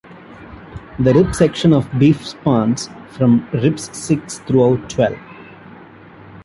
[0.97, 5.19] The rib section of beef spans from ribs six through twelve.